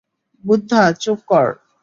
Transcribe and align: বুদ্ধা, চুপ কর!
বুদ্ধা, 0.43 0.81
চুপ 1.01 1.19
কর! 1.27 1.47